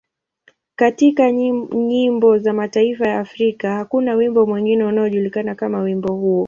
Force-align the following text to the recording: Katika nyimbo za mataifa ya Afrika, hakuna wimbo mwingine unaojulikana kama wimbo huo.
Katika 0.75 1.31
nyimbo 1.87 2.37
za 2.37 2.53
mataifa 2.53 3.07
ya 3.07 3.19
Afrika, 3.19 3.73
hakuna 3.75 4.15
wimbo 4.15 4.45
mwingine 4.45 4.83
unaojulikana 4.83 5.55
kama 5.55 5.79
wimbo 5.81 6.13
huo. 6.13 6.39